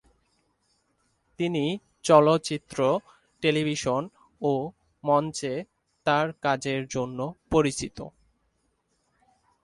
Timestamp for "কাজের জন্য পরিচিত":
6.41-7.97